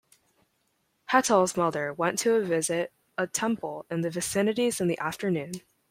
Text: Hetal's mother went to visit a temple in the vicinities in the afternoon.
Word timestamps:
Hetal's 1.11 1.55
mother 1.55 1.93
went 1.93 2.17
to 2.21 2.43
visit 2.43 2.91
a 3.19 3.27
temple 3.27 3.85
in 3.91 4.01
the 4.01 4.09
vicinities 4.09 4.81
in 4.81 4.87
the 4.87 4.97
afternoon. 4.97 5.51